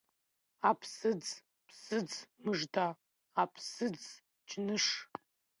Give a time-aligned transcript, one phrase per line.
[0.69, 1.23] Аԥсыӡ,
[1.67, 2.09] ԥсыӡ
[2.43, 2.87] мыжда,
[3.41, 4.85] аԥсыӡ-џьныш!